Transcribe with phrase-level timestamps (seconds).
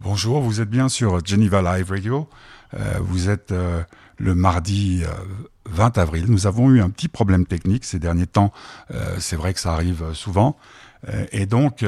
[0.00, 2.28] Bonjour, vous êtes bien sur Geneva Live Radio.
[2.74, 3.82] Euh, vous êtes euh,
[4.18, 5.02] le mardi
[5.66, 6.26] 20 avril.
[6.28, 8.52] Nous avons eu un petit problème technique ces derniers temps.
[9.18, 10.56] C'est vrai que ça arrive souvent.
[11.32, 11.84] Et donc,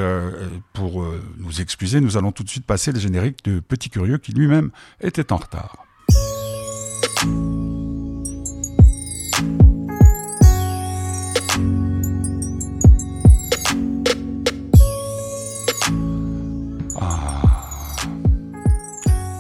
[0.75, 1.05] pour
[1.39, 4.70] nous excuser, nous allons tout de suite passer le générique de Petit Curieux qui lui-même
[5.00, 5.86] était en retard.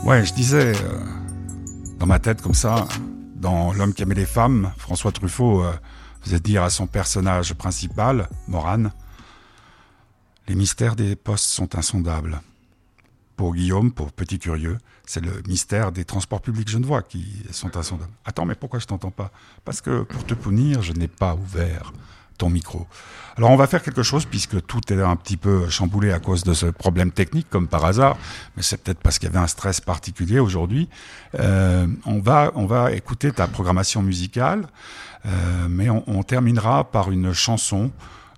[0.08, 1.00] Ouais, je disais, euh,
[1.98, 2.88] dans ma tête comme ça,
[3.34, 5.70] dans L'homme qui aimait les femmes, François Truffaut euh,
[6.22, 8.90] faisait dire à son personnage principal, Morane,
[10.46, 12.40] les mystères des postes sont insondables.
[13.36, 18.12] Pour Guillaume, pour Petit Curieux, c'est le mystère des transports publics genevois qui sont insondables.
[18.24, 19.30] Attends, mais pourquoi je t'entends pas?
[19.66, 21.92] Parce que pour te punir, je n'ai pas ouvert
[22.38, 22.86] ton micro.
[23.38, 26.42] Alors on va faire quelque chose puisque tout est un petit peu chamboulé à cause
[26.42, 28.16] de ce problème technique comme par hasard,
[28.56, 30.88] mais c'est peut-être parce qu'il y avait un stress particulier aujourd'hui.
[31.38, 34.66] Euh, on va on va écouter ta programmation musicale,
[35.24, 37.92] euh, mais on, on, terminera par une chanson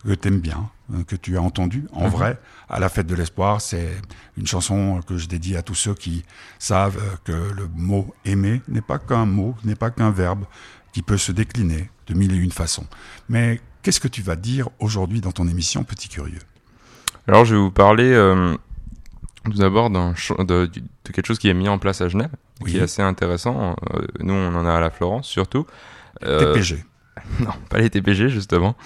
[0.04, 2.10] que t'aimes bien, euh, que tu as entendue en mhm.
[2.10, 3.62] vrai à la fête de l'espoir.
[3.62, 3.88] C'est
[4.36, 6.24] une chanson que je dédie à tous ceux qui
[6.58, 10.44] savent que le mot aimer n'est pas qu'un mot, n'est pas qu'un verbe
[10.92, 12.86] qui peut se décliner de mille et une façons.
[13.30, 16.40] Mais Qu'est-ce que tu vas dire aujourd'hui dans ton émission Petit Curieux?
[17.26, 18.54] Alors, je vais vous parler euh,
[19.44, 20.70] tout d'abord de, de,
[21.04, 22.30] quelque chose qui est mis en place à Genève,
[22.66, 23.76] qui est assez intéressant.
[23.94, 25.66] Euh, nous, on en a à la Florence surtout.
[26.24, 26.84] Euh, TPG.
[27.40, 28.76] Non, pas les TPG justement.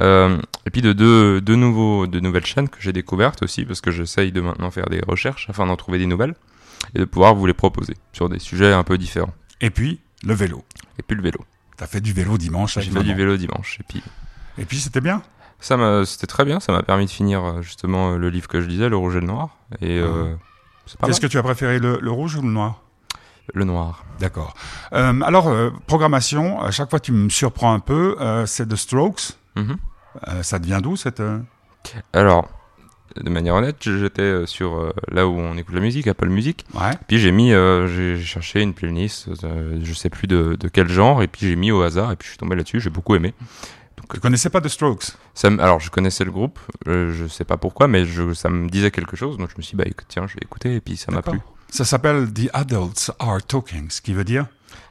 [0.00, 3.92] et puis de deux, deux, nouveaux, de nouvelles chaînes que j'ai découvertes aussi, parce que
[3.92, 6.34] j'essaye de maintenant faire des recherches afin d'en trouver des nouvelles
[6.94, 9.32] et de pouvoir vous les proposer sur des sujets un peu différents.
[9.60, 10.64] Et puis le vélo.
[10.98, 11.38] Et puis le vélo.
[11.76, 13.78] T'as fait du vélo dimanche J'ai fait du vélo dimanche.
[13.80, 14.02] Et puis
[14.58, 15.22] et puis c'était bien
[15.64, 18.60] ça C'était très bien, ça m'a permis de finir euh, justement euh, le livre que
[18.60, 19.56] je lisais, Le Rouge et le Noir.
[19.80, 20.34] Et euh,
[21.06, 22.82] Est-ce que tu as préféré le, rouge ou le noir?
[23.52, 24.04] Le noir.
[24.20, 24.54] D'accord.
[24.92, 25.52] alors,
[25.86, 28.16] programmation, à chaque fois tu me surprends un peu,
[28.46, 29.32] c'est The Strokes.
[29.56, 30.42] Mm-hmm.
[30.42, 31.22] ça devient d'où cette...
[32.12, 32.48] Alors,
[33.16, 36.64] de manière honnête, j'étais sur là où on écoute la musique, Apple Music.
[36.74, 36.92] Ouais.
[37.06, 41.28] Puis j'ai mis, j'ai cherché une playlist, je sais plus de, de, quel genre, et
[41.28, 43.34] puis j'ai mis au hasard, et puis je suis tombé là-dessus, j'ai beaucoup aimé.
[44.12, 45.12] Tu connaissais pas The Strokes?
[45.34, 48.68] Ça, Alors, je connaissais le groupe, euh, je sais pas pourquoi, mais je, ça me
[48.68, 50.96] disait quelque chose, donc je me suis dit, bah, tiens, je vais écouter, et puis
[50.96, 51.40] ça m'a plu.
[51.70, 54.46] Ça s'appelle The Adults Are Talking, ce qui veut dire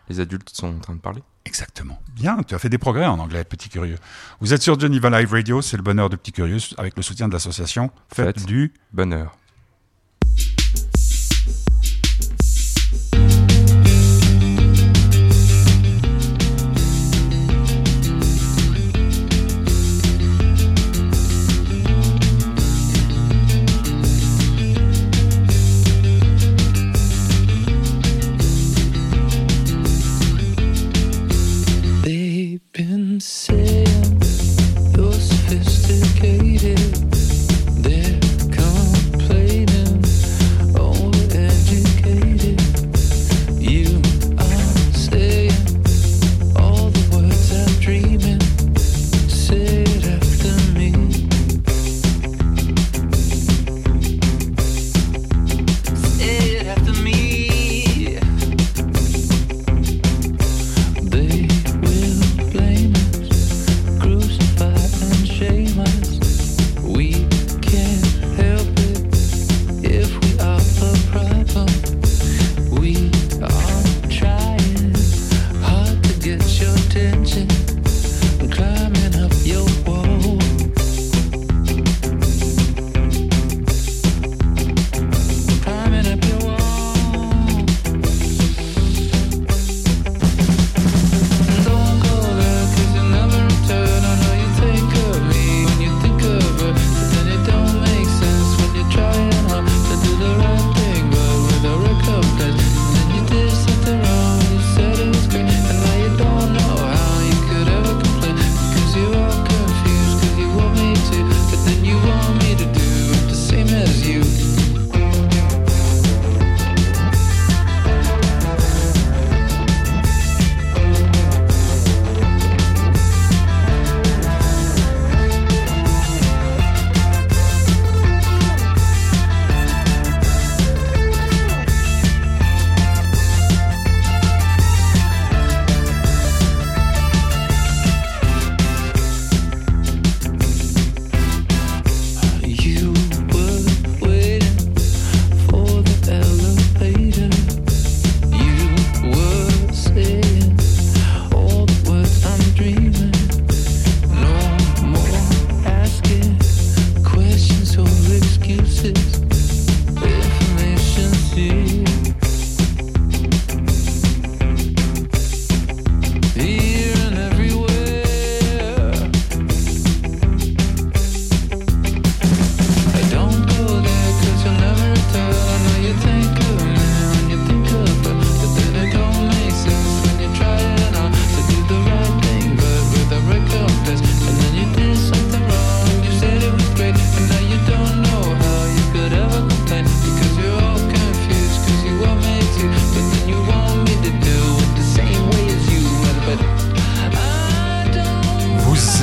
[0.10, 1.24] Les adultes sont en train de parler.
[1.46, 2.02] Exactement.
[2.14, 3.98] Bien, tu as fait des progrès en anglais, petit curieux.
[4.40, 7.28] Vous êtes sur Geneva Live Radio, c'est le bonheur de petit curieux, avec le soutien
[7.28, 9.38] de l'association Faites du bonheur.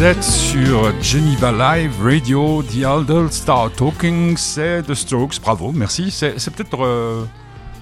[0.00, 5.38] Vous êtes sur Geneva Live Radio, The Aldel Star Talking, c'est The Strokes.
[5.42, 6.10] Bravo, merci.
[6.10, 6.82] C'est peut-être.
[6.82, 7.26] Euh,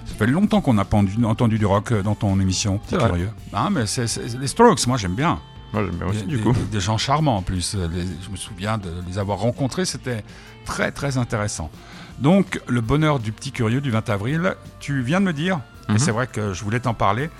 [0.04, 2.80] ça fait longtemps qu'on n'a pas entendu, du rock dans ton émission.
[2.88, 3.30] C'est curieux.
[3.52, 4.06] Ah, mais c'est
[4.36, 5.38] les Strokes, moi j'aime bien.
[5.72, 6.52] Moi j'aime bien aussi, du coup.
[6.72, 7.76] Des, gens charmants en plus.
[7.76, 10.24] je me souviens de les avoir rencontrés, c'était
[10.64, 11.70] très très intéressant.
[12.18, 15.92] Donc, le bonheur du petit curieux du 20 avril, tu viens de me dire, et
[15.92, 15.98] mhm.
[16.00, 17.30] c'est vrai que je voulais t'en parler,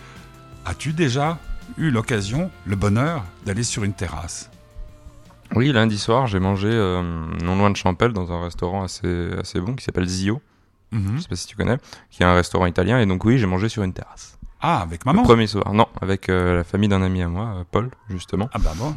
[0.65, 1.37] as-tu déjà
[1.79, 4.49] eu l'occasion, le bonheur d'aller sur une terrasse?
[5.55, 7.03] Oui, lundi soir, j'ai mangé euh,
[7.43, 10.41] non loin de Champel dans un restaurant assez, assez bon qui s'appelle Zio.
[10.93, 11.07] Mhm.
[11.07, 11.79] Je ne sais pas si tu connais,
[12.11, 12.99] qui est un restaurant italien.
[13.01, 14.39] Et donc, oui, j'ai mangé sur une terrasse.
[14.61, 15.23] Ah, avec maman?
[15.23, 15.73] Le premier soir.
[15.73, 18.49] Non, avec euh, la famille d'un ami à moi, euh, Paul, justement.
[18.53, 18.95] Ah bah bon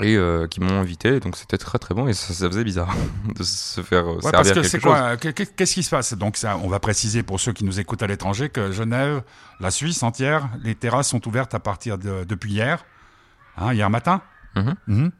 [0.00, 1.20] et euh, qui m'ont invité.
[1.20, 2.94] Donc c'était très très bon et ça, faisait bizarre
[3.34, 6.14] de se faire euh, servir parce que c'est quoi Qu'est-ce qui se passe?
[6.14, 9.22] Donc ça, on va préciser pour ceux qui nous écoutent à l'étranger que Genève,
[9.60, 12.84] la Suisse entière, les terrasses sont ouvertes à partir de depuis hier,
[13.56, 14.22] hein, hier matin?
[14.56, 14.74] Mm-hmm.
[14.88, 15.10] Mm-hmm.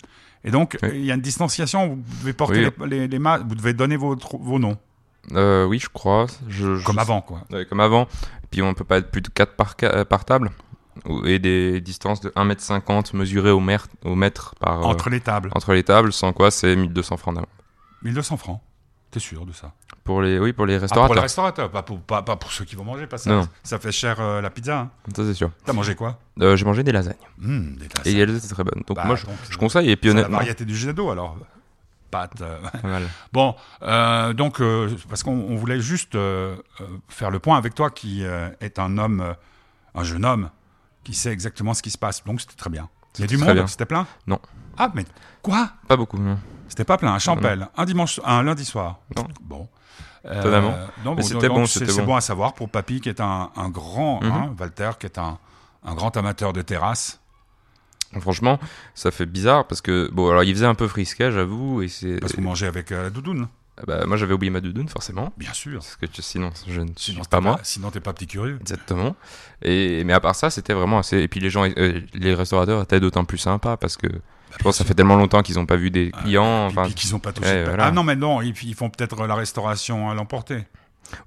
[0.44, 1.88] Et donc il y a une distanciation.
[1.88, 4.79] Vous devez porter les, les, vous devez donner vos, vos noms.
[5.32, 6.26] Euh, oui, je crois.
[6.49, 7.43] Je, comme avant, quoi.
[7.69, 8.05] comme avant.
[8.05, 9.76] Et puis on peut pas être plus de 4 par,
[10.06, 10.50] par table
[11.25, 14.81] et des distances de 1m50 mesurées au, mètre, au mètre par.
[14.81, 15.50] Euh, entre les tables.
[15.55, 17.49] Entre les tables, sans quoi c'est 1200 francs d'amende.
[18.02, 18.61] 1200 francs
[19.11, 19.73] T'es sûr de ça?
[20.09, 21.05] Pour les, Oui, pour les restaurateurs.
[21.05, 23.43] Ah, pour les restaurateurs, pas pour, pas, pour ceux qui vont manger, pas ça.
[23.63, 24.79] Ça fait cher euh, la pizza.
[24.79, 24.91] Hein.
[25.15, 25.51] Ça, c'est sûr.
[25.67, 26.19] T'as mangé quoi?
[26.41, 27.15] Euh, J'ai mangé des lasagnes.
[27.37, 28.17] Mmh, des lasagnes.
[28.17, 28.83] Et elles étaient très bonnes.
[28.87, 29.91] Donc, bah, moi, je, conseille.
[29.91, 30.39] Et puis, honnêtement.
[30.39, 31.37] La variété du gelato, alors
[32.11, 32.43] pâtes.
[33.35, 34.63] bon, euh, donc,
[35.11, 36.17] parce qu'on voulait juste
[37.09, 39.35] faire le point avec toi, qui est un homme,
[39.95, 40.49] un jeune homme,
[41.05, 42.25] qui sait exactement ce qui se passe.
[42.25, 42.89] Donc c'était très bien.
[43.19, 44.07] Il y a du monde, c'était plein?
[44.27, 44.41] Non.
[44.79, 45.05] Ah, mais
[45.43, 45.73] quoi?
[45.87, 46.39] Pas beaucoup, non.
[46.67, 49.01] C'était pas plein, à Champel, un dimanche, un lundi soir.
[49.15, 49.29] Non.
[49.43, 49.69] Bon.
[50.31, 50.71] Euh,
[51.05, 52.17] non, mais c'était bon, c'est bon.
[52.17, 54.31] à savoir pour Papy, qui est un, un grand, mhm.
[54.31, 55.39] hein, Walter, qui est un,
[55.85, 57.21] un grand amateur de terrasse.
[58.21, 58.59] Franchement,
[58.95, 62.19] ça fait bizarre parce que bon, alors il faisait un peu frisquet, j'avoue, et c'est.
[62.21, 63.49] Parce qu'on mangeait avec euh, la doudoune.
[63.81, 65.33] Ah bah, moi j'avais oublié ma doudoune forcément.
[65.37, 65.81] Bien sûr.
[65.81, 67.61] Parce que sinon je ne suis pas moi.
[67.63, 68.59] sinon t'es pas petit curieux.
[68.61, 69.15] Exactement.
[69.63, 71.19] Et mais à part ça c'était vraiment assez.
[71.19, 74.09] Et puis les gens, euh, les restaurateurs étaient d'autant plus sympas parce que
[74.56, 76.67] je pense que ça fait tellement longtemps qu'ils n'ont pas vu des ah, clients.
[76.67, 77.65] enfin, qu'ils n'ont pas touché.
[77.79, 80.65] Ah non mais non, ils, ils font peut-être la restauration à l'emporter.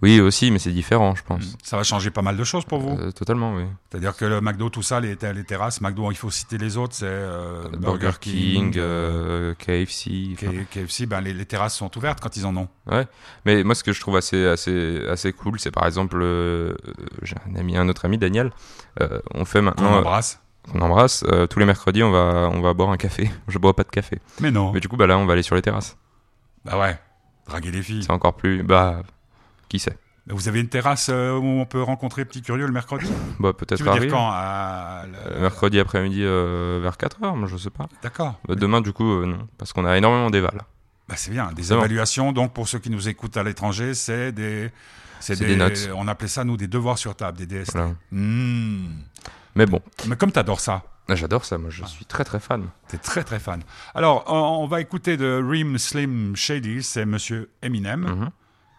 [0.02, 1.58] Oui, aussi, mais c'est différent, je pense.
[1.64, 2.98] Ça va changer pas mal de choses pour vous.
[3.00, 3.64] Euh, totalement, oui.
[3.90, 6.96] C'est-à-dire que le McDo, tout ça, les, les terrasses, McDo, il faut citer les autres,
[6.96, 10.36] c'est euh, Burger, King, euh, KFC.
[10.70, 12.68] KFC, ben les, terrasses sont ouvertes quand ils en ont.
[12.90, 13.08] Ouais,
[13.46, 16.20] mais moi, ce que je trouve assez, assez, assez cool, c'est par exemple,
[17.22, 18.52] j'ai un ami, un autre ami, Daniel,
[19.34, 19.94] on fait maintenant.
[19.94, 20.40] On embrasse.
[20.74, 21.26] On embrasse.
[21.50, 23.30] tous les mercredis, on va, on va boire un café.
[23.48, 24.20] Je bois pas de café.
[24.40, 24.72] Mais non.
[24.72, 25.98] Mais du coup, bah là, on va aller sur les terrasses.
[26.66, 26.98] Bah ouais.
[27.48, 28.04] Draguer des filles.
[28.04, 28.64] C'est encore plus.
[28.64, 29.02] Bah
[29.72, 33.10] qui sait Vous avez une terrasse euh, où on peut rencontrer Petit Curieux le mercredi?
[33.40, 34.34] Bah, Peut-être veux dire quand?
[34.34, 37.88] Euh, Mercredi après-midi euh, vers 4h, moi je sais pas.
[38.04, 38.38] D'accord.
[38.48, 40.62] Bah, demain du coup, non, parce qu'on a énormément d'éval.
[41.08, 44.70] Bah, c'est bien, des évaluations, donc pour ceux qui nous écoutent à l'étranger, c'est des...
[45.22, 45.90] C'est des, notes.
[45.96, 47.78] On appelait ça, nous, des devoirs sur table, des DST.
[48.12, 48.88] Hmm.
[49.56, 49.82] Mais bon.
[50.08, 50.84] Mais comme tu adores ça.
[51.08, 52.70] Ah, j'adore ça, moi je suis très très fan.
[52.88, 53.62] T'es très très fan.
[53.94, 58.06] Alors, on, va écouter de Rim Slim Shady, c'est Monsieur Eminem.
[58.06, 58.30] Mm-hmm.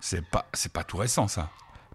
[0.00, 1.50] C'est pas, c'est pas tout récent, ça.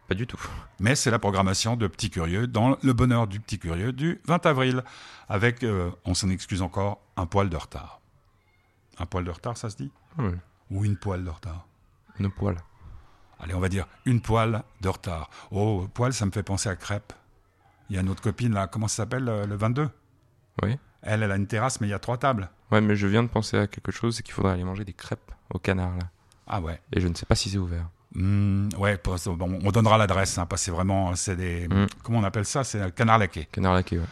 [0.07, 0.39] Pas du tout.
[0.79, 4.45] Mais c'est la programmation de Petit Curieux dans le bonheur du Petit Curieux du 20
[4.45, 4.83] avril,
[5.27, 7.99] avec, euh, on s'en excuse encore, un poil de retard.
[8.99, 10.31] Un poil de retard, ça se dit Oui.
[10.69, 11.65] Ou une poêle de retard
[12.19, 12.57] Une poêle.
[13.39, 15.29] Allez, on va dire une poêle de retard.
[15.51, 17.13] Oh, poêle, ça me fait penser à crêpe.
[17.89, 19.89] Il y a une autre copine, là, comment ça s'appelle, le 22
[20.63, 20.77] Oui.
[21.01, 22.49] Elle, elle a une terrasse, mais il y a trois tables.
[22.71, 24.93] Ouais, mais je viens de penser à quelque chose, c'est qu'il faudrait aller manger des
[24.93, 26.09] crêpes au canard, là.
[26.47, 26.81] Ah ouais.
[26.93, 27.87] Et je ne sais pas si c'est ouvert.
[28.15, 31.87] Mmh, ouais, bon, on donnera l'adresse, hein, parce que c'est vraiment, c'est des, mmh.
[32.03, 33.47] comment on appelle ça, c'est un canard laqué.
[33.51, 34.05] Canard laqué, ouais.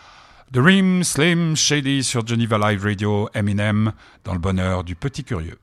[0.53, 3.91] The Ream, Slim, Shady sur Geneva Live Radio, Eminem,
[4.23, 5.57] dans le bonheur du petit curieux.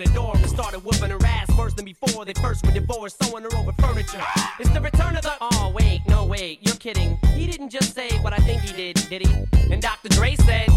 [0.00, 2.24] In the door and started whooping her ass worse than before.
[2.24, 4.22] They first were divorced, sewing her over furniture.
[4.60, 5.32] It's the return of the.
[5.40, 7.18] Oh, wait, no, wait, you're kidding.
[7.34, 9.72] He didn't just say what I think he did, did he?
[9.72, 10.08] And Dr.
[10.10, 10.68] Dre said.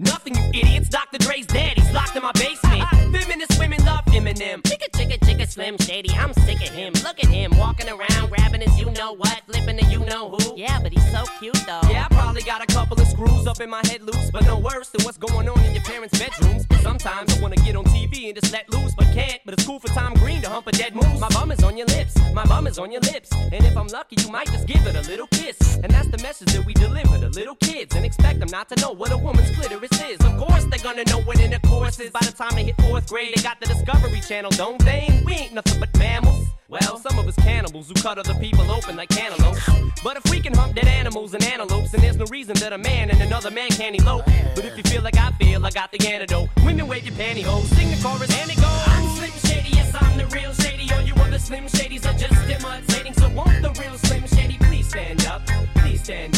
[0.00, 0.88] Nothing, you idiots.
[0.88, 1.18] Dr.
[1.18, 1.76] Dre's dead.
[1.76, 2.84] He's locked in my basement.
[3.10, 4.62] Feminist women love Eminem.
[4.62, 6.10] Chicka, chicka, chicka, Slim Shady.
[6.14, 6.92] I'm sick of him.
[7.02, 10.56] Look at him walking around, grabbing his you know what, flipping the you know who.
[10.56, 11.80] Yeah, but he's so cute though.
[11.90, 14.56] Yeah, I probably got a couple of screws up in my head loose, but no
[14.56, 16.64] worse than what's going on in your parents' bedrooms.
[16.80, 17.84] Sometimes I wanna get on
[18.28, 19.40] and just let loose, but can't.
[19.44, 21.20] But it's cool for Tom Green to hump a dead moose.
[21.20, 23.32] My bum is on your lips, my bum is on your lips.
[23.32, 25.76] And if I'm lucky, you might just give it a little kiss.
[25.76, 28.80] And that's the message that we deliver to little kids and expect them not to
[28.80, 30.20] know what a woman's clitoris is.
[30.20, 32.10] Of course, they're gonna know what intercourse is.
[32.10, 35.22] By the time they hit fourth grade, they got the Discovery Channel, don't they?
[35.24, 36.46] We ain't nothing but mammals.
[36.70, 39.58] Well, some of us cannibals who cut other people open like cantaloupes.
[40.04, 42.78] But if we can hump dead animals and antelopes, then there's no reason that a
[42.78, 44.26] man and another man can't elope.
[44.54, 46.50] But if you feel like I feel, I got the antidote.
[46.66, 48.82] Women wave your pantyhose, sing the chorus, and it goes.
[48.86, 50.92] I'm Slim Shady, yes, I'm the real Shady.
[50.92, 53.14] All you other Slim Shadys are just imitating.
[53.14, 55.46] So won't the real Slim Shady please stand up?
[55.76, 56.37] Please stand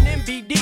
[0.00, 0.56] an MVD.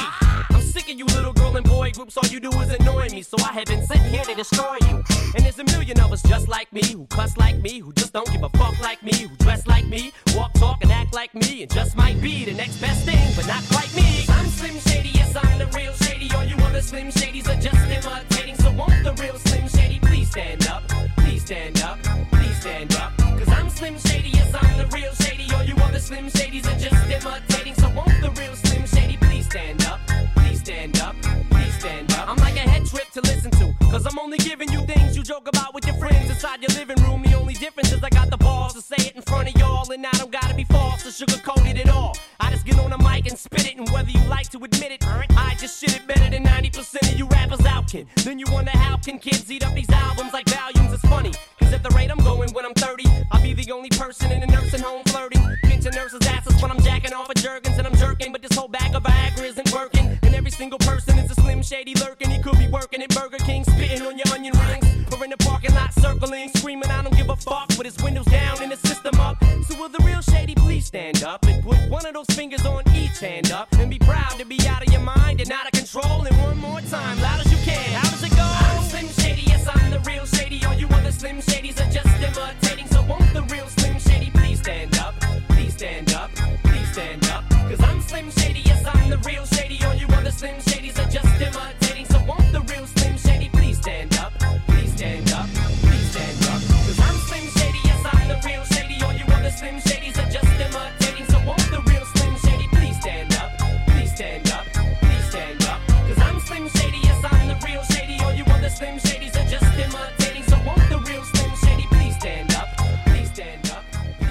[0.51, 3.23] I'm sick of you little girl and boy groups, all you do is annoy me.
[3.23, 5.03] So I have been sitting here to destroy you.
[5.35, 8.13] And there's a million of us just like me, who cuss like me, who just
[8.13, 11.35] don't give a fuck like me, who dress like me, walk, talk, and act like
[11.35, 14.28] me, and just might be the next best thing, but not quite me.
[33.91, 37.03] Cause I'm only giving you things you joke about with your friends inside your living
[37.05, 37.23] room.
[37.23, 39.91] The only difference is I got the balls to say it in front of y'all.
[39.91, 42.15] And I don't gotta be false or sugarcoated at all.
[42.39, 43.77] I just get on the mic and spit it.
[43.79, 47.19] And whether you like to admit it, I just shit it better than 90% of
[47.19, 48.07] you rappers out can.
[48.25, 50.93] Then you wonder how can kids eat up these albums like volumes?
[50.93, 51.33] It's funny.
[51.59, 54.43] Cause at the rate I'm going when I'm 30, I'll be the only person in
[54.43, 55.43] a nursing home flirting.
[55.65, 58.33] Pinching nurses' asses when I'm jacking off of Jergens and I'm jerking.
[58.33, 58.58] But this
[60.59, 62.31] single person is a slim shady lurking.
[62.31, 64.87] He could be working at Burger King, spitting on your onion rings.
[65.15, 67.69] Or in the parking lot circling, screaming, I don't give a fuck.
[67.79, 69.37] With his windows down and his system up.
[69.69, 72.83] So will the real shady please stand up and put one of those fingers on
[72.93, 75.73] each hand up and be proud to be out of your mind and out of
[75.79, 76.27] control.
[76.27, 77.93] And one more time, loud as you can.
[77.93, 78.43] How does it go?
[78.43, 80.65] I'm Slim Shady, yes, I'm the real shady.
[80.65, 82.89] All you other Slim Shadys are just imitating.
[82.89, 85.15] So won't the real Slim Shady please stand up?
[85.51, 86.08] Please stand up,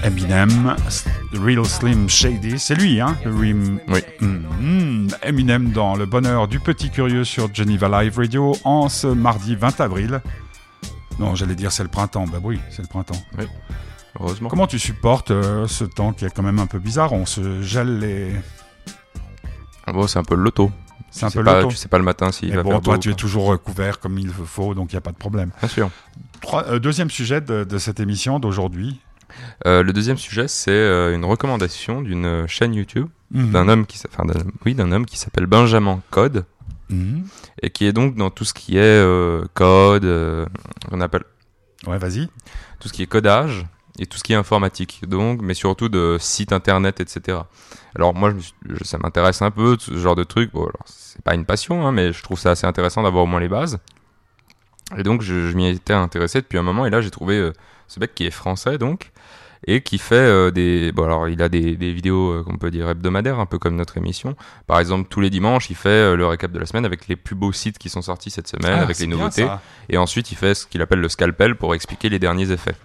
[0.08, 0.74] Eminem,
[1.34, 4.00] Real Slim Shady, c'est lui, hein le Oui.
[4.22, 5.08] Mhm.
[5.22, 9.82] Eminem dans Le Bonheur du Petit Curieux sur Geneva Live Radio en ce mardi 20
[9.82, 10.22] avril.
[11.18, 12.24] Non, j'allais dire c'est le printemps.
[12.26, 13.20] Bah oui, c'est le printemps.
[14.18, 14.48] Heureusement.
[14.48, 17.12] Comment tu supportes euh, ce temps qui est quand même un peu bizarre?
[17.12, 18.32] On se gèle les.
[19.92, 20.70] Bon, c'est un peu le loto.
[21.10, 21.66] C'est un peu pas-.
[21.66, 24.18] Tu sais pas le matin s'il va bon, faire toi, tu es toujours recouvert comme
[24.18, 25.50] il faut, donc il n'y a pas de problème.
[25.60, 25.90] Bien sûr.
[26.40, 29.00] Trois- euh, deuxième sujet de, de cette émission d'aujourd'hui.
[29.66, 33.50] Euh, le deuxième sujet, c'est euh, une recommandation d'une chaîne YouTube Mhm.
[33.52, 36.44] d'un homme qui, s'a- enfin, d'un- oui, d'un homme qui s'appelle Benjamin Code
[36.90, 37.24] Mhm.
[37.62, 40.04] et qui est donc dans tout ce qui est euh, code,
[40.90, 41.24] on appelle
[41.86, 42.28] Ouais, vas-y.
[42.80, 43.66] tout ce qui est codage
[43.98, 47.38] et tout ce qui est informatique, donc, mais surtout de sites internet, etc.
[47.94, 50.52] Alors moi, je me suis- je- ça m'intéresse un peu ce genre de truc.
[50.52, 53.26] Bon, alors c'est pas une passion, hein, mais je trouve ça assez intéressant d'avoir au
[53.26, 53.78] moins les bases.
[54.96, 57.52] Et donc je, je m'y étais intéressé depuis un moment, et là j'ai trouvé euh,
[57.88, 59.10] ce mec qui est français donc
[59.66, 62.70] et qui fait euh, des bon alors il a des, des vidéos euh, qu'on peut
[62.70, 64.34] dire hebdomadaires un peu comme notre émission.
[64.66, 67.34] Par exemple tous les dimanches il fait le récap de la semaine avec les plus
[67.34, 69.46] beaux sites qui sont sortis cette semaine Ah, avec c'est les bien, nouveautés.
[69.46, 69.60] ça.
[69.90, 72.76] et ensuite, il fait ce qu'il appelle le scalpel pour expliquer les derniers effets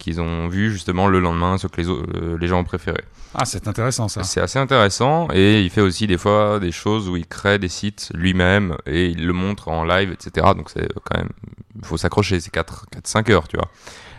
[0.00, 3.02] qu'ils ont vus justement le lendemain, ce que les, euh, les gens ont préféré.
[3.34, 4.24] Ah, c'est intéressant ça.
[4.24, 7.68] C'est assez intéressant et il fait aussi des fois des choses où il crée des
[7.68, 10.48] sites lui-même et il le montre en live, etc.
[10.56, 11.30] Donc c'est quand même
[11.78, 13.68] il faut s'accrocher, c'est 4-5 heures, tu vois.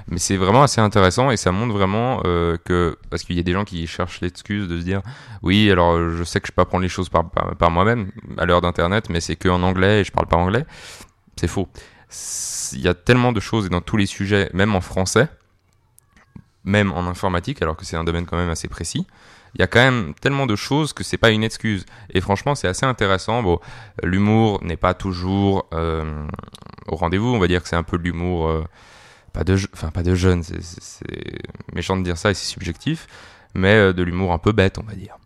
[0.07, 3.43] Mais c'est vraiment assez intéressant et ça montre vraiment euh, que parce qu'il y a
[3.43, 5.01] des gens qui cherchent l'excuse de se dire
[5.41, 8.45] oui alors je sais que je peux apprendre les choses par, par, par moi-même à
[8.45, 10.65] l'heure d'internet mais c'est que en anglais et je parle pas anglais
[11.39, 11.69] c'est faux
[12.73, 15.29] il y a tellement de choses et dans tous les sujets même en français
[16.63, 19.07] même en informatique alors que c'est un domaine quand même assez précis
[19.55, 21.85] il y a quand même tellement de choses que c'est pas une excuse.
[22.11, 23.43] Et franchement c'est assez intéressant.
[23.43, 23.59] Bon
[24.03, 26.25] l'humour n'est pas toujours euh,
[26.87, 27.27] au rendez-vous.
[27.27, 28.63] On va dire que c'est un peu de l'humour euh,
[29.33, 30.59] pas de, enfin pas de jeune, c'est
[31.73, 33.07] méchant de dire ça et c'est subjectif,
[33.53, 35.17] mais euh, de l'humour un peu bête, on va dire.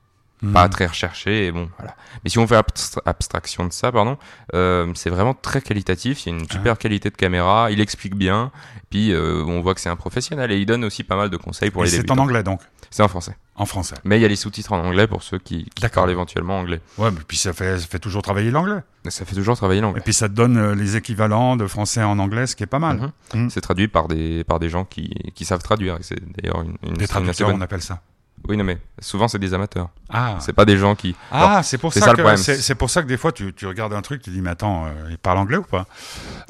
[0.53, 1.95] Pas très recherché, et bon, voilà.
[2.23, 4.17] Mais si on fait abstra- abstraction de ça, pardon,
[4.53, 8.15] euh, c'est vraiment très qualitatif, il y a une super qualité de caméra, il explique
[8.15, 8.51] bien,
[8.89, 11.37] puis euh, on voit que c'est un professionnel, et il donne aussi pas mal de
[11.37, 12.23] conseils pour Et les c'est en débutants.
[12.23, 13.35] anglais donc, C'est en français.
[13.55, 13.95] en français.
[14.03, 16.81] Mais il y a les sous-titres en anglais pour ceux qui, parlent éventuellement anglais.
[16.97, 18.79] Ouais, mais puis ça fait, ça fait toujours travailler l'anglais.
[19.05, 20.01] Et ça fait toujours travailler Et l'anglais.
[20.03, 22.79] puis ça te donne euh, les équivalents de français en anglais, ce qui est pas
[22.79, 23.11] mal.
[23.33, 23.45] Mhm.
[23.45, 23.49] Mm.
[23.49, 26.75] C'est traduit par des, par des gens qui, qui savent traduire, et c'est d'ailleurs une,
[26.83, 28.01] une, Des traducteurs, bonne- on appelle ça.
[28.47, 29.89] Oui, non, mais souvent c'est des amateurs.
[30.09, 31.15] Ah, C'est pas des gens qui.
[31.31, 33.93] ah c'est pour c'est ça, que c'est pour ça que des fois tu, tu regardes
[33.93, 35.85] un truc, tu dis mais attends, euh, il parle anglais ou pas?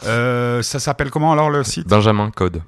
[0.04, 1.88] Euh, Ça s'appelle comment alors le site?
[1.88, 2.62] Benjamin Code.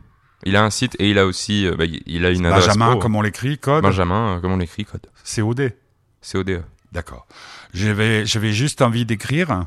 [0.44, 1.66] Il a un site et il a aussi.
[1.66, 2.68] euh, bah, il a une adresse.
[2.68, 3.00] Benjamin, pro.
[3.00, 3.82] comme on l'écrit, code?
[3.84, 5.08] Benjamin, comme on l'écrit, Code.
[5.36, 5.74] COD.
[6.32, 6.64] CODE.
[6.92, 7.28] D'accord.
[7.74, 9.66] J'avais j'avais juste envie d'écrire.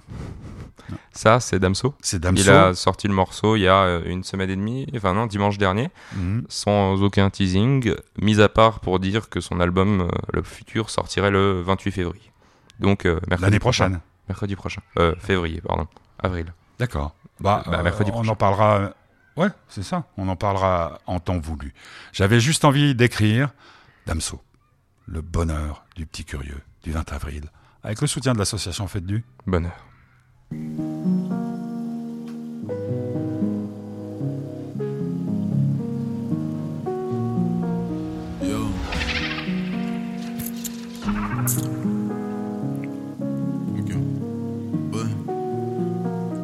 [1.12, 1.94] Ça, c'est Damso.
[2.00, 2.42] C'est Damso.
[2.42, 5.26] Il a sorti le morceau il y a euh, une semaine et demie, enfin non,
[5.26, 6.44] dimanche dernier, Mhm.
[6.48, 11.30] sans aucun teasing, mis à part pour dire que son album, euh, le futur, sortirait
[11.30, 12.32] le 28 février.
[12.78, 13.84] Donc, euh, mercredi L'année prochain.
[13.86, 14.00] prochaine.
[14.28, 14.80] Mercredi prochain.
[14.98, 15.86] Euh, février, pardon.
[16.22, 16.52] Avril.
[16.78, 17.14] D'accord.
[17.40, 18.30] Bah, Bah, mercredi on prochain.
[18.32, 18.92] en parlera.
[19.36, 20.04] Ouais, c'est ça.
[20.16, 21.72] On en parlera en temps voulu.
[22.12, 23.50] J'avais juste envie d'écrire
[24.06, 24.40] Damso,
[25.06, 27.44] le bonheur du petit curieux du 20 avril,
[27.82, 29.24] avec le soutien de l'association Fête du.
[29.46, 29.72] Bonheur.
[30.52, 30.56] Je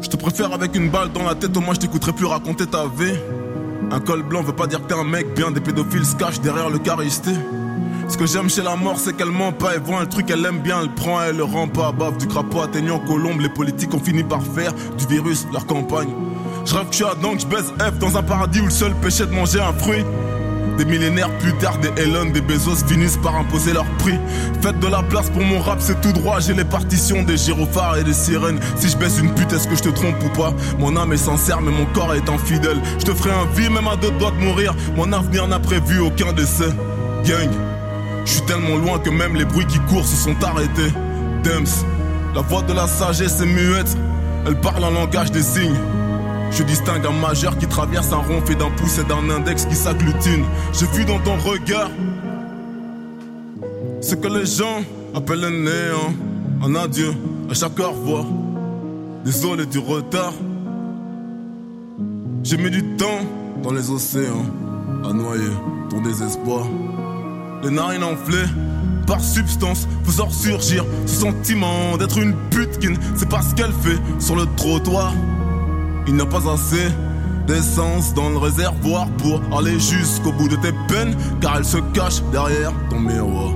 [0.08, 2.86] te préfère avec une balle dans la tête, au moins je t'écouterai plus raconter ta
[2.86, 3.12] vie.
[3.90, 6.40] Un col blanc veut pas dire que t'es un mec bien, des pédophiles se cachent
[6.40, 7.32] derrière le charisté.
[8.08, 10.44] Ce que j'aime chez la mort, c'est qu'elle ment pas et voit un truc, elle
[10.46, 11.92] aime bien, elle prend, elle le rend pas.
[11.92, 16.08] Bave du crapaud atteignant Colombe, les politiques ont fini par faire du virus leur campagne.
[16.64, 18.70] Je rêve que je suis Adam, que je baise F dans un paradis où le
[18.70, 20.04] seul péché de manger un fruit.
[20.78, 24.18] Des millénaires plus tard, des Elon, des Bezos finissent par imposer leur prix.
[24.60, 26.38] Faites de la place pour mon rap, c'est tout droit.
[26.38, 28.60] J'ai les partitions des gyrophares et des sirènes.
[28.76, 30.52] Si je baisse une pute, est-ce que je te trompe ou pas?
[30.78, 32.78] Mon âme est sincère, mais mon corps est infidèle.
[32.98, 34.74] Je te ferai un vie, même à deux doigts de mourir.
[34.96, 36.68] Mon avenir n'a prévu aucun décès.
[37.24, 37.50] Gang,
[38.26, 40.92] je suis tellement loin que même les bruits qui courent se sont arrêtés.
[41.44, 41.84] Dems,
[42.34, 43.96] la voix de la sagesse est muette.
[44.46, 45.78] Elle parle un langage des signes.
[46.50, 49.74] Je distingue un majeur qui traverse un rond fait d'un pouce et d'un index qui
[49.74, 50.44] s'agglutine.
[50.72, 51.90] J'ai vu dans ton regard
[54.00, 54.82] ce que les gens
[55.14, 56.12] appellent le néant.
[56.64, 57.12] Un adieu
[57.50, 58.24] à chaque au revoir.
[59.24, 60.32] Désolé du retard.
[62.42, 63.20] J'ai mis du temps
[63.62, 64.46] dans les océans
[65.04, 65.50] à noyer
[65.90, 66.66] ton désespoir.
[67.66, 68.46] Les narines enflées
[69.08, 74.36] par substance, faisant surgir ce sentiment d'être une ne sait pas ce qu'elle fait sur
[74.36, 75.12] le trottoir.
[76.06, 76.86] Il n'y a pas assez
[77.48, 82.22] d'essence dans le réservoir pour aller jusqu'au bout de tes peines, car elle se cache
[82.30, 83.50] derrière ton miroir.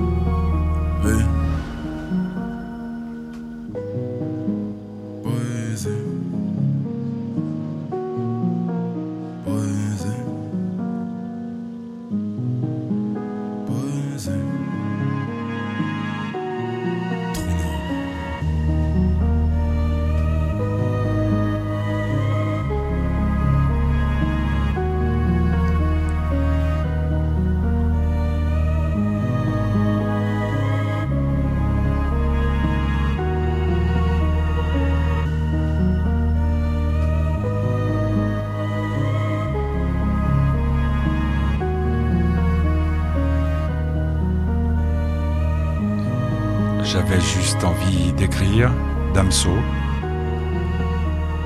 [47.10, 48.70] J'avais juste envie d'écrire
[49.14, 49.50] Damso.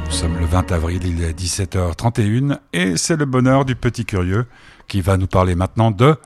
[0.05, 4.45] Nous sommes le 20 avril, il est 17h31 et c'est le bonheur du petit curieux
[4.89, 6.17] qui va nous parler maintenant de.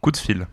[0.00, 0.48] Coup de fil.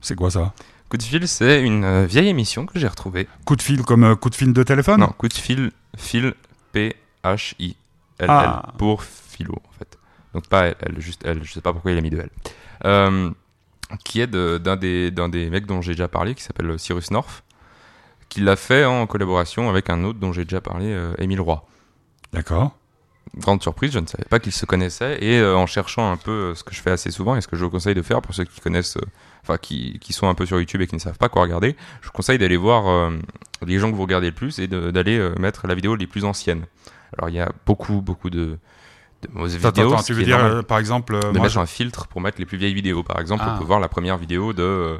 [0.00, 0.54] C'est quoi ça?
[0.88, 3.28] Coup de fil, c'est une euh, vieille émission que j'ai retrouvée.
[3.44, 5.00] Coup de fil comme euh, coup de fil de téléphone?
[5.00, 6.32] Non, coup de fil, fil,
[6.72, 8.72] P-H-I-L-L, Ah.
[8.78, 9.98] pour philo, en fait.
[10.32, 12.30] Donc pas elle, elle, juste elle, je sais pas pourquoi il a mis deux L.
[12.86, 13.30] Euh,
[14.04, 17.10] qui est de- d'un des, d'un des mecs dont j'ai déjà parlé, qui s'appelle Cyrus
[17.10, 17.44] North,
[18.28, 21.64] qui l'a fait en collaboration avec un autre dont j'ai déjà parlé, euh, Émile Roy.
[22.32, 22.72] D'accord.
[23.36, 25.22] grande surprise, je ne savais pas qu'ils se connaissaient.
[25.24, 27.48] Et euh, en cherchant un peu euh, ce que je fais assez souvent et ce
[27.48, 28.98] que je vous conseille de faire pour ceux qui connaissent,
[29.42, 31.76] enfin qui, qui sont un peu sur YouTube et qui ne savent pas quoi regarder,
[32.02, 33.10] je vous conseille d'aller voir
[33.64, 36.64] les gens que vous regardez le plus et d'aller mettre la vidéo les plus anciennes.
[37.16, 38.58] Alors il y a beaucoup, beaucoup de,
[39.22, 39.92] de mauvaises vidéos.
[39.94, 42.38] attends, tu veux dire, euh, par exemple, de moi, mettre je- un filtre pour mettre
[42.38, 43.02] les plus vieilles vidéos.
[43.02, 43.54] Par exemple, Ah.
[43.54, 44.98] on peut voir la première vidéo de,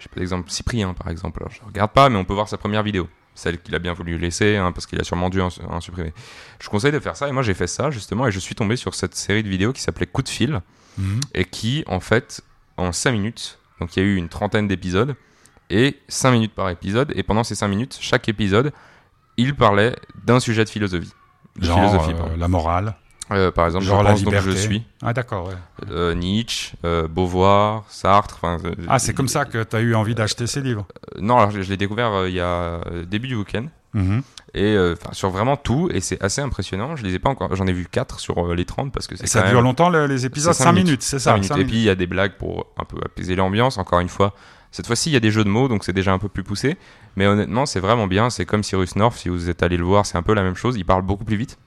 [0.00, 1.40] j'ai pas d'exemple, Cyprien par exemple.
[1.42, 3.92] Alors, je regarde pas, mais on peut voir sa première vidéo, celle qu'il a bien
[3.92, 6.12] voulu laisser, hein, parce qu'il a sûrement dû en, en supprimer.
[6.60, 8.76] Je conseille de faire ça, et moi j'ai fait ça justement, et je suis tombé
[8.76, 10.60] sur cette série de vidéos qui s'appelait Coup de fil,
[10.98, 11.20] Mhm.
[11.34, 12.40] et qui en fait,
[12.76, 15.14] en 5 minutes, donc il y a eu une trentaine d'épisodes,
[15.70, 18.72] et 5 minutes par épisode, et pendant ces 5 minutes, chaque épisode,
[19.36, 21.12] il parlait d'un sujet de philosophie.
[21.56, 22.96] De genre philosophie, euh, la morale.
[23.30, 24.50] Euh, par exemple, genre je la pense donc liberté.
[24.52, 25.54] je suis Ah d'accord, ouais.
[25.90, 28.40] euh, Nietzsche, euh, Beauvoir, Sartre.
[28.88, 30.86] Ah, c'est comme ça que tu as eu envie d'acheter ces livres.
[31.20, 34.22] non, alors je, je l'ai découvert il y a début du week-end Mhm.
[34.54, 34.76] et
[35.12, 36.94] sur vraiment tout et c'est assez impressionnant.
[36.96, 39.26] Je les ai pas encore, j'en ai vu 4 sur les 30 parce que c'est
[39.26, 40.52] ça dure même longtemps le- les épisodes?
[40.52, 41.50] C'est 5 cinq minutes, c'est ça minutes.
[41.56, 43.78] Et puis il y a des blagues pour un peu apaiser l'ambiance.
[43.78, 44.34] Encore une fois,
[44.72, 46.42] cette fois-ci il y a des jeux de mots donc c'est déjà un peu plus
[46.44, 46.76] poussé.
[47.16, 48.30] Mais honnêtement, c'est vraiment bien.
[48.30, 49.16] C'est comme Cyrus North.
[49.16, 50.76] Si vous êtes allé le voir, c'est un peu la même chose.
[50.76, 51.58] Il parle beaucoup plus vite.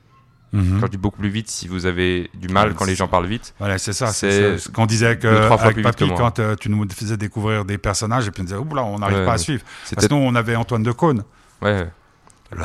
[0.53, 0.79] Mhm.
[0.79, 3.07] Quand je dis beaucoup plus vite, si vous avez du mal Ouais, quand les gens
[3.07, 4.07] parlent vite, Voilà, c'est ça.
[4.07, 6.69] C'est ce qu'on disait que deux, trois fois avec plus vite Papy, quand euh, tu
[6.69, 9.37] nous faisais découvrir des personnages, et puis on disait, oula, on n'arrive Ouais, pas à
[9.37, 9.63] suivre.
[9.83, 11.23] c'était Parce que nous, on avait Antoine Decaune.
[11.61, 11.87] ouais.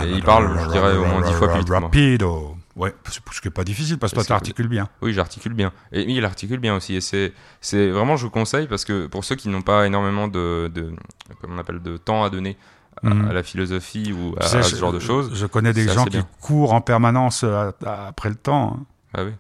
[0.03, 1.69] Et il parle, je dirais, au moins dix fois plus vite.
[1.71, 2.57] Rapido.
[2.75, 2.93] Ouais,
[3.33, 4.89] ce qui est pas difficile parce que toi, tu articules bien.
[5.01, 5.73] Oui, j'articule bien.
[5.93, 6.97] Et il articule bien aussi.
[6.97, 10.27] Et c'est, c'est vraiment, je vous conseille parce que pour ceux qui n'ont pas énormément
[10.27, 10.93] de, de,
[11.41, 12.57] comment on appelle, de temps à donner
[13.03, 13.29] à, Mhm.
[13.29, 15.35] à la philosophie ou à, sais, ce genre de choses.
[15.35, 19.25] Je connais des gens qui courent en permanence euh, à- après le temps, hein, Ah
[19.25, 19.33] oui,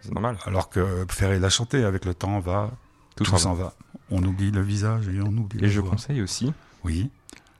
[0.00, 0.38] c'est normal.
[0.46, 2.70] alors que Ferré l'a chanté, avec le temps va,
[3.16, 3.74] Tout, tout s'en va.
[4.10, 5.90] On oublie le visage et on oublie Et je voix.
[5.90, 6.52] conseille aussi
[6.84, 7.10] Oui.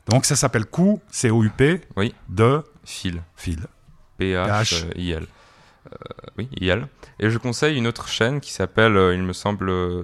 [0.09, 2.14] Donc ça s'appelle coup, C-O-U-P, Oui.
[2.28, 3.22] de Phil.
[3.37, 3.66] fil.
[4.18, 5.26] P-H-I-L.
[5.87, 5.96] Euh,
[6.38, 6.88] oui, I-L.
[7.18, 10.02] Et je conseille une autre chaîne qui s'appelle, euh, il me semble, euh,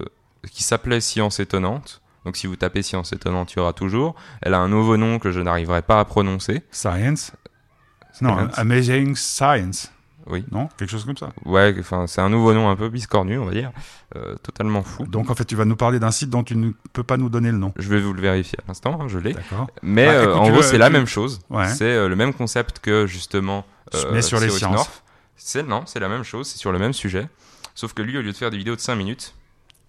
[0.51, 2.01] qui s'appelait Science Étonnante.
[2.27, 4.13] Donc si vous tapez Science Étonnante, il y aura toujours.
[4.41, 6.61] Elle a un nouveau nom que je n'arriverai pas à prononcer.
[6.71, 7.31] Science?
[8.19, 8.59] Non, Science.
[8.59, 9.91] Amazing Science.
[10.25, 10.43] Oui.
[10.51, 11.29] Non Quelque chose comme ça.
[11.45, 13.71] Ouais, enfin, c'est un nouveau nom un peu biscornu, on va dire.
[14.17, 15.05] Euh, totalement fou.
[15.05, 17.29] Donc en fait, tu vas nous parler d'un site dont tu ne peux pas nous
[17.29, 17.71] donner le nom.
[17.77, 19.31] Je vais vous le vérifier à l'instant, hein, je l'ai.
[19.31, 19.67] D'accord.
[19.81, 21.39] Mais Bah, euh, en gros, c'est la même chose.
[21.49, 21.69] Ouais.
[21.69, 23.65] C'est euh, le même concept que justement.
[24.11, 25.01] Mais sur les sciences.
[25.37, 26.45] C'est non, c'est la même chose.
[26.49, 27.29] C'est sur le même sujet.
[27.73, 29.33] Sauf que lui, au lieu de faire des vidéos de 5 minutes,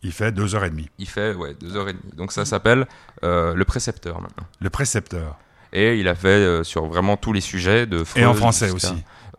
[0.02, 0.88] Il fait deux heures et demie.
[0.98, 2.12] il fait ouais deux heures et demie.
[2.16, 2.86] Donc ça s'appelle
[3.24, 4.44] euh, le précepteur maintenant.
[4.60, 5.36] Le précepteur.
[5.72, 8.04] Et il a fait euh, sur vraiment tous les sujets de.
[8.16, 8.94] Et en français aussi.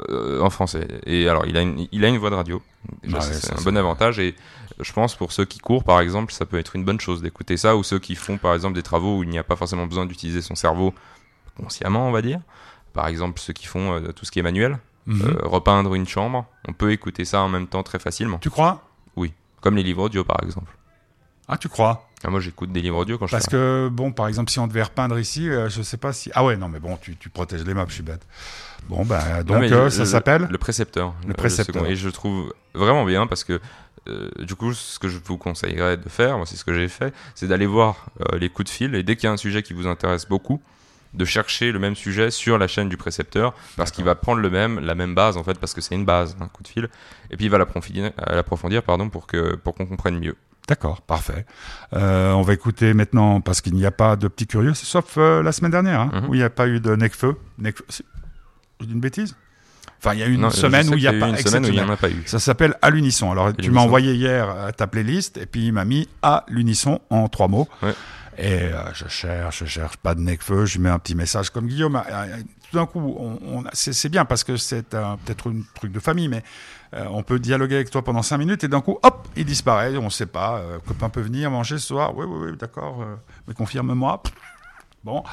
[0.10, 0.88] Euh, en français.
[1.06, 2.62] Et alors, il a une, il a une voix de radio.
[3.04, 3.80] Déjà, Ah ça, ouais, c'est un bon vrai.
[3.80, 4.20] avantage.
[4.20, 4.36] Et
[4.80, 7.58] je pense pour ceux qui courent, par exemple, ça peut être une bonne chose d'écouter
[7.58, 7.76] ça.
[7.76, 10.06] Ou ceux qui font, par exemple, des travaux où il n'y a pas forcément besoin
[10.06, 10.94] d'utiliser son cerveau
[11.58, 12.40] consciemment, on va dire.
[12.94, 15.38] Par exemple, ceux qui font tout ce qui est manuel, Mhm.
[15.44, 16.46] repeindre une chambre.
[16.68, 18.38] On peut écouter ça en même temps très facilement.
[18.40, 18.84] Tu crois?
[19.62, 20.72] Comme les livres audio, par exemple.
[21.48, 22.08] Ah, tu crois?
[22.24, 24.60] Ah, moi, j'écoute des livres audio quand Parce je fais que, bon, par exemple, si
[24.60, 26.30] on devait repeindre ici, euh, je sais pas si.
[26.36, 28.26] Ah ouais, non, mais bon, tu, tu protèges les meubles, je suis bête.
[28.88, 31.16] Bon, bah, donc, Non, euh, ça le- s'appelle Le précepteur.
[31.26, 31.86] Le précepteur.
[31.88, 33.60] Et je trouve vraiment bien parce que,
[34.08, 36.88] euh, du coup, ce que je vous conseillerais de faire, moi, c'est ce que j'ai
[36.88, 39.38] fait, c'est d'aller voir euh, les coups de fil et dès qu'il y a un
[39.38, 40.62] sujet qui vous intéresse beaucoup,
[41.14, 44.50] de chercher le même sujet sur la chaîne du précepteur parce qu'il va prendre le
[44.50, 46.88] même, la même base en fait, parce que c'est une base, un coup de fil,
[47.32, 50.36] et puis il va l'approfondir, euh, l'approfondir pardon, pour que pour qu'on comprenne mieux.
[50.68, 51.48] D'accord, parfait.
[51.94, 55.42] Euh, on va écouter maintenant, parce qu'il n'y a pas de petits curieux, sauf euh,
[55.42, 56.30] la semaine dernière, hein, Mhm.
[56.30, 57.36] où il n'y a pas eu de Necfeu.
[57.58, 57.84] Necfeu
[58.82, 59.36] une bêtise?
[59.98, 61.66] Enfin, il y a eu une Non, semaine où il n'y a pas une semaine
[61.66, 62.22] où il en a pas eu.
[62.26, 63.32] Ça s'appelle À l'unisson.
[63.32, 67.28] Alors, tu m'as envoyé hier ta playlist, et puis il m'a mis À l'unisson en
[67.28, 67.68] trois mots.
[67.82, 67.94] Ouais.
[68.42, 71.68] Et euh, je cherche, je cherche pas de Necfeu, je mets un petit message comme
[71.68, 71.98] Guillaume.
[71.98, 72.38] Euh, euh,
[72.72, 76.30] Tout d'un coup, on, on- c'est bien parce que c'est peut-être un truc de famille,
[76.30, 76.42] mais
[76.94, 79.98] euh, on peut dialoguer avec toi pendant cinq minutes et d'un coup, hop, il disparaît.
[79.98, 80.60] On ne sait pas.
[80.60, 82.16] Euh, copain peut venir manger ce soir.
[82.16, 83.04] Oui, oui, oui, d'accord.
[83.48, 84.24] mais confirme-moi.
[85.04, 85.24] Bon,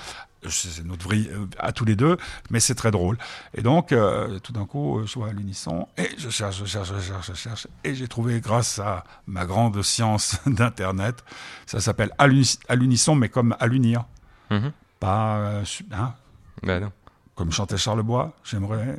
[0.50, 2.16] c'est notre vrille euh, à tous les deux,
[2.50, 3.18] mais c'est très drôle.
[3.54, 6.64] Et donc, euh, tout d'un coup, euh, je vois à l'unisson, et je cherche, je
[6.64, 11.24] cherche, je cherche, je cherche, et j'ai trouvé, grâce à ma grande science d'Internet,
[11.66, 14.04] ça s'appelle à l'uni- à l'unisson, mais comme à l'unir.
[14.50, 14.72] Mhm.
[15.00, 16.14] Pas, euh, hein,
[16.62, 16.92] Bah non.
[17.34, 18.96] comme chantait Charles Bois, j'aimerais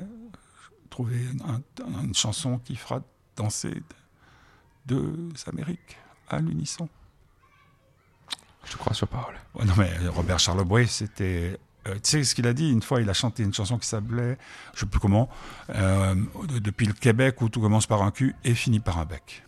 [0.89, 1.62] trouver un-
[2.03, 3.01] une chanson qui fera
[3.36, 3.81] danser
[4.86, 5.97] deux Amériques
[6.29, 6.89] à l'unisson.
[8.67, 9.34] Je te crois sur parole.
[9.65, 11.58] Non, mais Robert Charlebois, c'était.
[11.88, 12.69] euh, tu sais ce qu'il a dit?
[12.71, 14.38] Une fois, il a chanté une chanson qui s'appelait,
[14.75, 15.30] je sais plus comment,
[15.73, 16.15] euh,
[16.47, 19.43] de- depuis le Québec où tout commence par un cul et finit par un bec.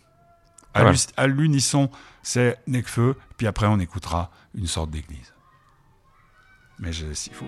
[0.73, 1.89] À l'us- À l'unisson,
[2.23, 5.34] c'est Necfeu, puis après on écoutera une sorte d'église.
[6.79, 7.45] Mais il faut,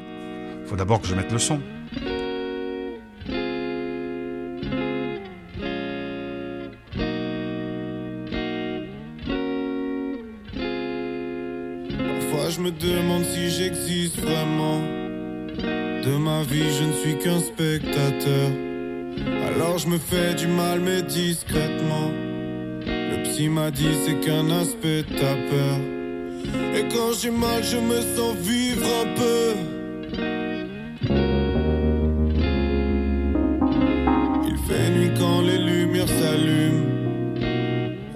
[0.68, 1.62] faut d'abord que je mette le son.
[12.52, 14.82] Je me demande si j'existe vraiment.
[16.06, 18.50] De ma vie, je ne suis qu'un spectateur.
[19.48, 22.12] Alors je me fais du mal, mais discrètement.
[22.86, 25.78] Le psy m'a dit c'est qu'un aspect de ta peur.
[26.76, 29.46] Et quand j'ai mal, je me sens vivre un peu.
[34.50, 36.86] Il fait nuit quand les lumières s'allument.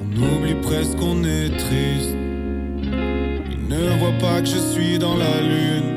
[0.01, 2.24] On oublie presque qu'on est triste.
[3.67, 5.91] Ne voient pas que je suis dans la lune.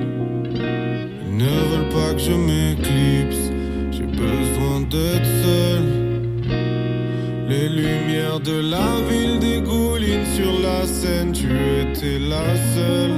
[1.31, 3.53] Ne veulent pas que je m'éclipse.
[3.91, 5.83] J'ai besoin d'être seul.
[7.49, 11.33] Les lumières de la ville dégoulinent sur la scène.
[11.33, 11.49] Tu
[11.83, 13.13] étais la seule.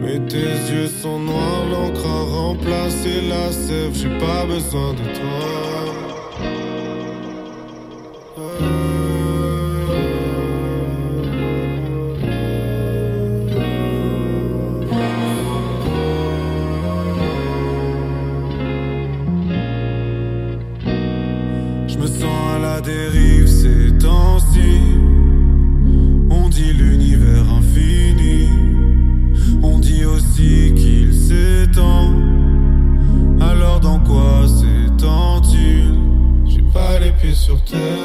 [0.00, 3.92] Mais tes yeux sont noirs, l'encre a remplacé la sève.
[3.92, 5.75] J'ai pas besoin de toi.
[37.46, 37.95] Sur terre.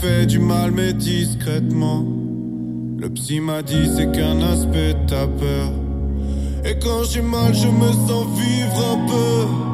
[0.00, 2.04] Fais du mal, mais discrètement.
[2.98, 5.72] Le psy m'a dit c'est qu'un aspect de ta peur.
[6.64, 9.67] Et quand j'ai mal, je me sens vivre un peu.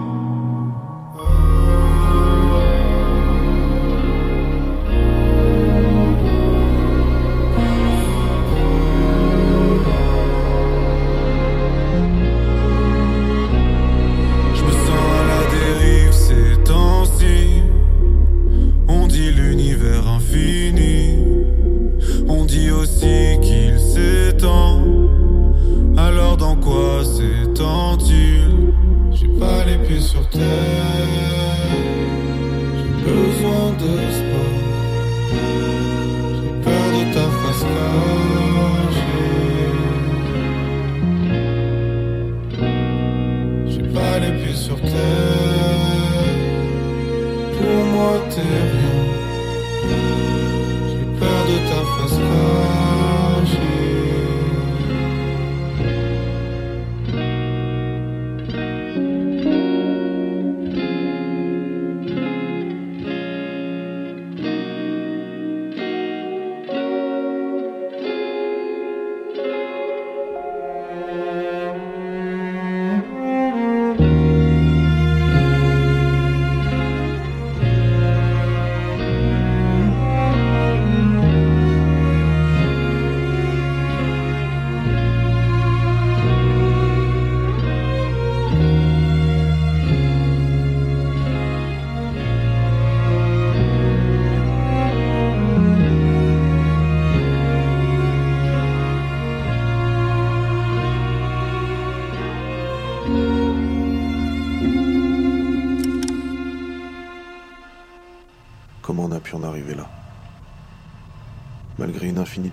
[50.88, 52.18] J'ai peur de ta face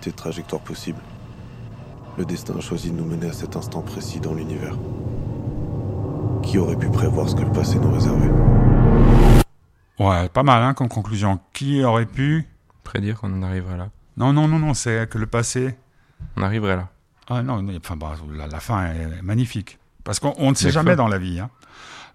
[0.01, 0.99] infinité de trajectoires possibles,
[2.17, 4.75] le destin a choisi de nous mener à cet instant précis dans l'univers.
[6.43, 8.31] Qui aurait pu prévoir ce que le passé nous réservait?
[9.99, 11.39] Ouais, pas mal hein, comme conclusion.
[11.53, 12.47] Qui aurait pu
[12.83, 13.89] Prédire qu'on en arriverait là.
[14.17, 15.75] Non, non, non, non, c'est que le passé.
[16.35, 16.89] On arriverait là.
[17.29, 19.77] Ah non, enfin, bah, la, la fin est magnifique.
[20.03, 21.39] Parce qu'on on ne sait jamais dans la vie.
[21.39, 21.49] hein.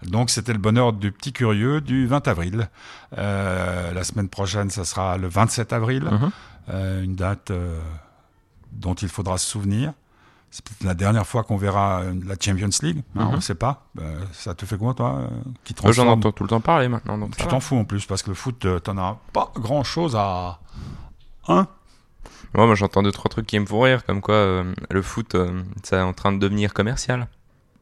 [0.05, 2.69] Donc c'était le bonheur du petit curieux du 20 avril.
[3.17, 6.03] Euh, la semaine prochaine, ça sera le 27 avril.
[6.03, 6.31] Mhm.
[6.69, 7.79] Euh, une date euh,
[8.71, 9.93] dont il faudra se souvenir.
[10.51, 13.03] C'est peut-être la dernière fois qu'on verra la Champions League.
[13.15, 13.27] hein, Mhm.
[13.33, 13.87] On ne sait pas.
[13.99, 15.29] Euh, ça te fait quoi, toi
[15.63, 17.17] qui J'en entends tout le temps parler maintenant.
[17.17, 20.59] Donc Tu t'en fous en plus parce que le foot, t'en as pas grand-chose à...
[21.47, 21.67] Hein
[22.55, 25.35] Ouais, moi j'entends deux trois trucs qui me font rire, comme quoi euh, le foot,
[25.35, 27.27] euh, c'est en train de devenir commercial.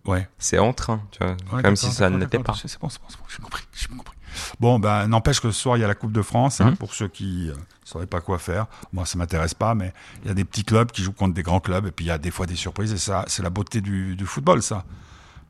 [0.06, 0.28] Ouais.
[0.38, 2.54] C'est en train, tu vois, Ouais, comme si ça ne l'était pas.
[2.54, 4.16] C'est bon, c'est bon, c'est bon, j'ai compris, j'ai compris.
[4.60, 6.78] Bon, ben, n'empêche que ce soir, il y a la Coupe de France, hein, Mhm.
[6.78, 7.54] pour ceux qui ne
[7.86, 8.66] sauraient pas quoi faire.
[8.92, 11.44] Moi, ça m'intéresse pas, mais il y a des petits clubs qui jouent contre des
[11.44, 13.50] grands clubs, et puis il y a des fois des surprises, et ça, c'est la
[13.50, 14.84] beauté du, du football, ça.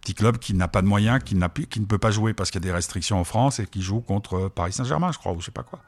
[0.01, 1.35] Petit club qui n'a pas de moyens, qui,
[1.67, 3.81] qui ne peut pas jouer parce qu'il y a des restrictions en France, et qui
[3.81, 5.79] joue contre euh, Paris Saint-Germain, je crois, ou je sais pas quoi.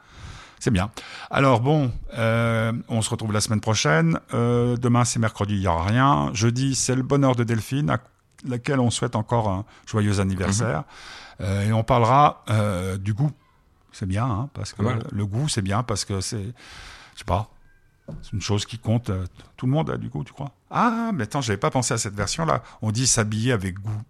[0.60, 0.90] C'est bien.
[1.30, 4.20] Alors bon, euh, on se retrouve la semaine prochaine.
[4.34, 6.32] Euh, demain, c'est mercredi, il n'y aura rien.
[6.34, 8.00] Jeudi, c'est le bonheur de Delphine, à
[8.46, 10.84] laquelle on souhaite encore un joyeux anniversaire.
[11.42, 13.32] Euh, et on parlera euh, du goût.
[13.92, 17.50] C'est bien, hein, parce que le goût, c'est bien, parce que c'est, je sais pas,
[18.22, 19.10] c'est une chose qui compte.
[19.10, 20.52] euh, Tout le monde a du goût, tu crois?
[20.70, 22.62] Ah, mais attends, j'avais pas pensé à cette version-là.
[22.82, 24.02] On dit s'habiller avec goût.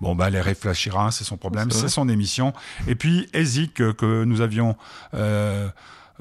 [0.00, 2.54] Bon, bah, elle réfléchira, c'est son problème, C'est son émission.
[2.86, 4.74] Et puis, Ezik, que, que nous avions
[5.12, 5.68] euh,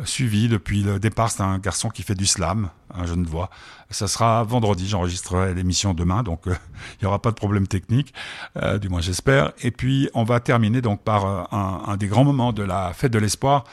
[0.03, 3.49] suivi depuis le départ, c'est un garçon qui fait du slam, un jeune voix.
[3.89, 6.55] Ça sera vendredi, j'enregistrerai l'émission demain, donc euh,
[6.93, 8.13] il n'y aura pas de problème technique,
[8.61, 9.53] euh, du moins j'espère.
[9.61, 13.11] Et puis, on va terminer donc par euh, un, des grands moments de la fête
[13.11, 13.65] de l'espoir.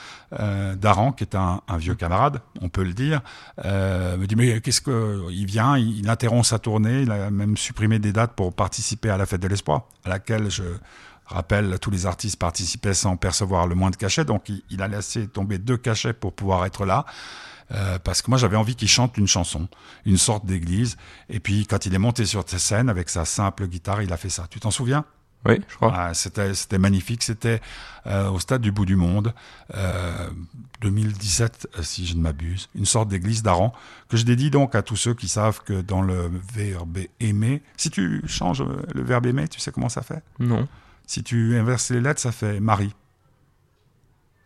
[0.77, 3.21] Daran, qui est un, vieux camarade, on peut le dire,
[3.65, 7.99] me dit mais qu'est-ce que il vient, il, interrompt sa tournée, il a même supprimé
[7.99, 10.63] des dates pour participer à la fête de l'espoir, à laquelle je
[11.27, 15.27] rappelle tous les artistes participaient sans percevoir le moins de cachet, donc il a laissé
[15.27, 17.07] tomber deux cachets pour pouvoir être là.
[17.73, 19.69] Euh, parce que moi j'avais envie qu'il chante une chanson,
[20.05, 20.97] une sorte d'église.
[21.29, 24.17] Et puis quand il est monté sur cette scène avec sa simple guitare, il a
[24.17, 24.47] fait ça.
[24.51, 25.05] Tu t'en souviens?
[25.47, 25.91] Oui, je crois.
[25.97, 27.23] ah, c'était, c'était magnifique.
[27.23, 27.63] C'était
[28.07, 29.33] euh, au stade du bout du monde,
[29.75, 30.29] euh,
[30.83, 33.73] 2017, euh, si je ne m'abuse, une sorte d'église d'Aran
[34.09, 37.89] que je dédie donc à tous ceux qui savent que dans le verbe aimer, si
[37.91, 38.63] tu changes
[38.95, 40.23] le verbe aimer, tu sais comment ça fait?
[40.41, 40.69] Non,
[41.07, 42.95] Si tu inverses les lettres, ça fait Marie.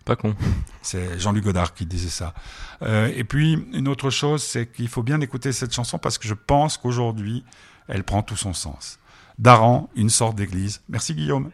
[0.05, 0.35] Pas con.
[0.83, 2.35] C'est Jean-Luc Godard qui disait ça.
[2.83, 6.29] Euh, et puis, une autre chose, c'est qu'il faut bien écouter cette chanson parce que
[6.29, 7.45] je pense qu'aujourd'hui,
[7.89, 8.99] elle prend tout son sens.
[9.39, 10.83] Daran, une sorte d'église.
[10.89, 11.51] Merci Guillaume.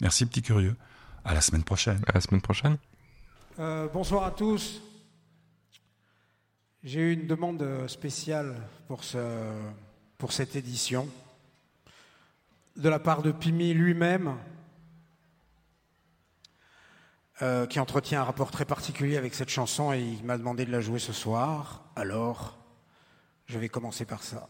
[0.00, 0.76] Merci Petit Curieux.
[1.24, 2.00] À la semaine prochaine.
[2.06, 2.76] À la semaine prochaine.
[3.58, 4.82] Euh, bonsoir à tous.
[6.82, 9.18] J'ai eu une demande spéciale pour, ce,
[10.18, 11.08] pour cette édition
[12.76, 14.36] de la part de Pimi lui-même,
[17.42, 20.70] euh, qui entretient un rapport très particulier avec cette chanson et il m'a demandé de
[20.70, 21.82] la jouer ce soir.
[21.96, 22.56] Alors,
[23.46, 24.48] je vais commencer par ça.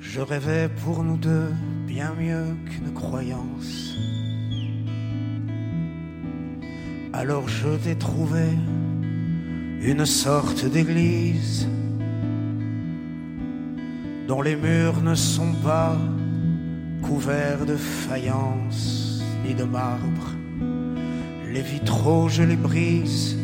[0.00, 1.52] Je rêvais pour nous deux
[1.94, 3.94] bien mieux qu'une croyance.
[7.12, 8.46] Alors je t'ai trouvé
[9.80, 11.68] une sorte d'église
[14.26, 15.96] dont les murs ne sont pas
[17.00, 20.26] couverts de faïence ni de marbre.
[21.52, 23.38] Les vitraux, je les brise,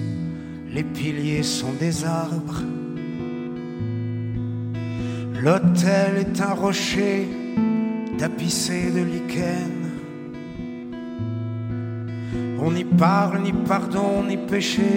[0.73, 2.63] les piliers sont des arbres.
[5.41, 7.29] L'hôtel est un rocher
[8.21, 9.73] tapissé de lichen.
[12.61, 14.93] On n'y parle ni pardon ni péché.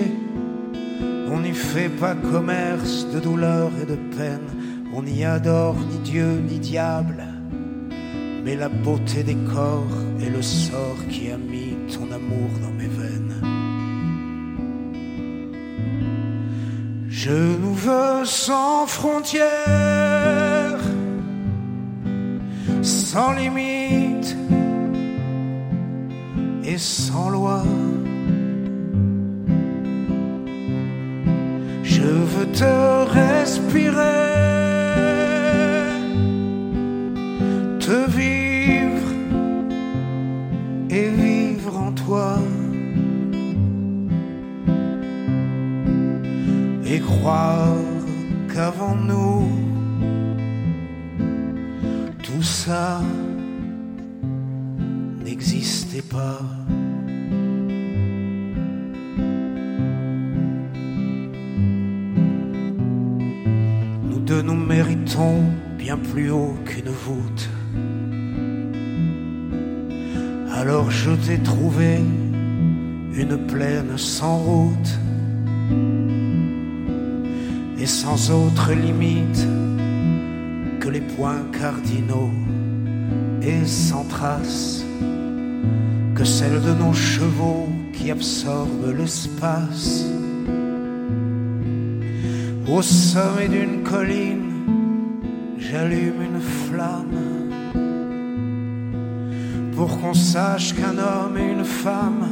[1.32, 4.50] On n'y fait pas commerce de douleur et de peine.
[4.94, 7.24] On n'y adore ni Dieu ni diable.
[8.44, 12.92] Mais la beauté des corps est le sort qui a mis ton amour dans mes
[13.00, 13.36] veines.
[17.10, 19.93] Je nous veux sans frontières,
[23.14, 24.36] sans limite
[26.66, 27.62] et sans loi.
[31.84, 32.74] Je veux te
[33.22, 34.32] respirer,
[37.88, 39.10] te vivre
[40.90, 42.40] et vivre en toi.
[46.86, 47.78] et croire
[48.54, 49.73] qu'avant nous,
[52.44, 53.00] tout ça
[55.24, 56.42] n'existait pas.
[64.10, 65.44] Nous deux nous méritons
[65.78, 67.50] bien plus haut qu'une voûte.
[70.54, 72.02] Alors je t'ai trouvé
[73.16, 75.00] une plaine sans route
[77.80, 79.48] et sans autre limite
[80.94, 82.32] les points cardinaux
[83.42, 84.86] et sans trace
[86.14, 90.06] que celle de nos chevaux qui absorbe l'espace.
[92.72, 94.52] Au sommet d'une colline,
[95.58, 97.20] j'allume une flamme
[99.76, 102.28] pour qu'on sache qu'un homme et une femme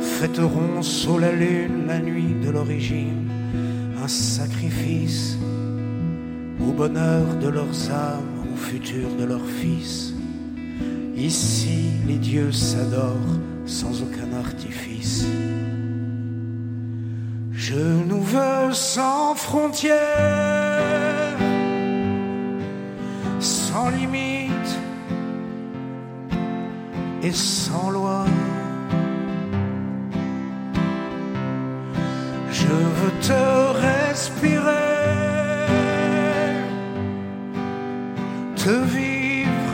[0.00, 3.28] fêteront sous la lune la nuit de l'origine
[4.02, 5.38] un sacrifice
[6.68, 10.14] au bonheur de leurs âmes, au futur de leurs fils.
[11.16, 15.24] Ici, les dieux s'adorent sans aucun artifice.
[17.52, 19.98] Je nous veux sans frontières,
[23.40, 24.72] sans limite
[27.22, 28.24] et sans loi.
[32.50, 33.51] Je veux te
[38.64, 39.72] te vivre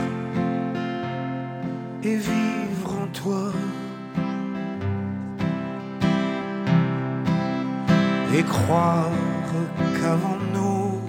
[2.03, 3.51] et vivre en toi.
[8.35, 9.11] Et croire
[9.95, 11.01] qu'avant nous,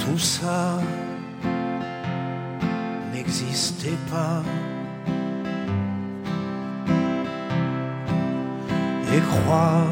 [0.00, 0.80] tout ça
[3.12, 4.42] n'existait pas.
[9.14, 9.86] Et croire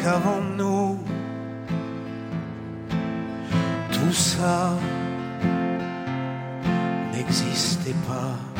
[0.00, 1.03] qu'avant nous,
[4.14, 4.78] tout ça
[7.12, 8.53] n'existait pas.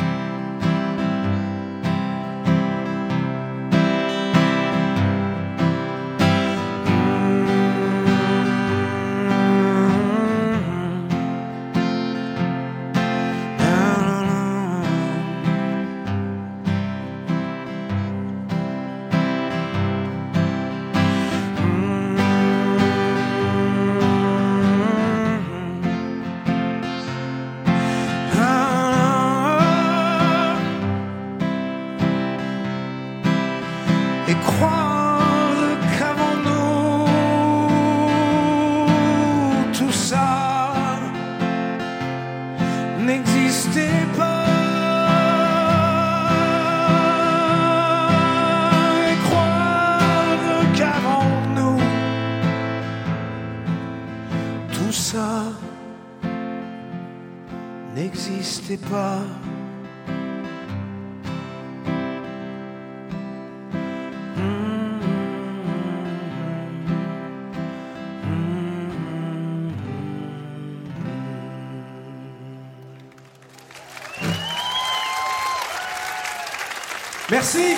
[77.45, 77.74] Merci.